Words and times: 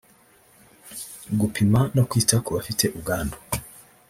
gupima 1.39 1.79
no 1.95 2.03
kwita 2.09 2.35
ku 2.43 2.49
bafite 2.55 2.85
ubwandu 2.95 3.37